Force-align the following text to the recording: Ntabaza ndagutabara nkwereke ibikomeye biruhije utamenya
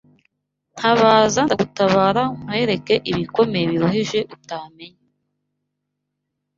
Ntabaza 0.75 1.39
ndagutabara 1.45 2.23
nkwereke 2.39 2.95
ibikomeye 3.11 3.65
biruhije 3.71 4.19
utamenya 4.35 5.01